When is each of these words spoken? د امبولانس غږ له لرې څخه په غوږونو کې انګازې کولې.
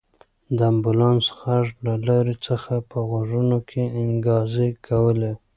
د 0.57 0.59
امبولانس 0.71 1.25
غږ 1.39 1.65
له 1.85 1.93
لرې 2.07 2.35
څخه 2.47 2.73
په 2.89 2.97
غوږونو 3.09 3.57
کې 3.69 3.83
انګازې 4.03 4.69
کولې. 4.87 5.33